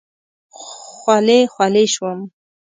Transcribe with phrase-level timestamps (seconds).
[0.59, 2.19] خولې خولې شوم.